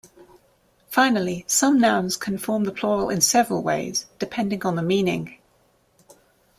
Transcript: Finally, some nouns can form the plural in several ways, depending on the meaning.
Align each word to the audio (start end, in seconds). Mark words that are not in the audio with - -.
Finally, 0.87 1.43
some 1.47 1.79
nouns 1.79 2.17
can 2.17 2.35
form 2.35 2.63
the 2.63 2.71
plural 2.71 3.11
in 3.11 3.21
several 3.21 3.61
ways, 3.61 4.07
depending 4.17 4.65
on 4.65 4.75
the 4.75 4.81
meaning. 4.81 5.37